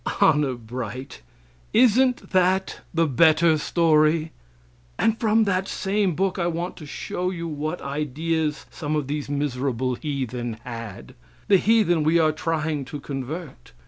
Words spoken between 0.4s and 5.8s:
bright, isn't that the better story? And from that